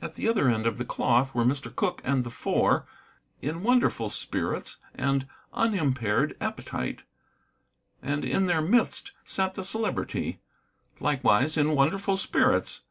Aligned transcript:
At 0.00 0.14
the 0.14 0.28
other 0.28 0.48
end 0.48 0.64
of 0.64 0.78
the 0.78 0.84
cloth 0.84 1.34
were 1.34 1.42
Mr. 1.44 1.74
Cooke 1.74 2.00
and 2.04 2.22
the 2.22 2.30
Four, 2.30 2.86
in 3.42 3.64
wonderful 3.64 4.08
spirits 4.08 4.76
and 4.94 5.26
unimpaired 5.52 6.36
appetite, 6.40 7.02
and 8.00 8.24
in 8.24 8.46
their 8.46 8.62
midst 8.62 9.10
sat 9.24 9.54
the 9.54 9.64
Celebrity, 9.64 10.40
likewise 11.00 11.56
in 11.56 11.74
wonderful 11.74 12.16
spirits. 12.16 12.82